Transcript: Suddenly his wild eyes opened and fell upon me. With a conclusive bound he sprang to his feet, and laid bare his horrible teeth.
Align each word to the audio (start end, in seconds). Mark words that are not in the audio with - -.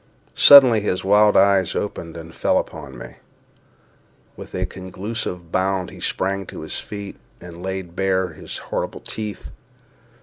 Suddenly 0.33 0.79
his 0.79 1.05
wild 1.05 1.37
eyes 1.37 1.75
opened 1.75 2.17
and 2.17 2.33
fell 2.33 2.57
upon 2.57 2.97
me. 2.97 3.17
With 4.35 4.55
a 4.55 4.65
conclusive 4.65 5.51
bound 5.51 5.91
he 5.91 5.99
sprang 5.99 6.47
to 6.47 6.61
his 6.61 6.79
feet, 6.79 7.17
and 7.39 7.61
laid 7.61 7.95
bare 7.95 8.29
his 8.29 8.57
horrible 8.57 9.01
teeth. 9.01 9.51